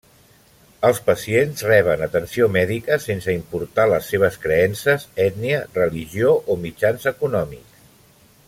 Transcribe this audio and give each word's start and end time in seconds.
Els 0.87 1.01
pacients 1.09 1.59
reben 1.67 2.05
atenció 2.05 2.47
mèdica 2.55 2.97
sense 3.05 3.35
importar 3.41 3.87
les 3.93 4.09
seves 4.15 4.41
creences, 4.47 5.07
ètnia, 5.29 5.63
religió, 5.81 6.33
o 6.55 6.61
mitjans 6.67 7.11
econòmics. 7.17 7.85